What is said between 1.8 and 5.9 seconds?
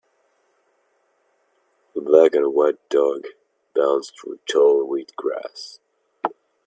A black and white dog bounds through tall wheat grass.